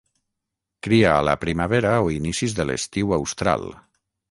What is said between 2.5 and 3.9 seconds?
de l'estiu austral.